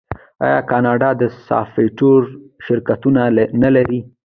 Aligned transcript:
آیا 0.45 0.59
کاناډا 0.69 1.09
د 1.21 1.23
سافټویر 1.47 2.23
شرکتونه 2.65 3.21
نلري؟ 3.63 3.99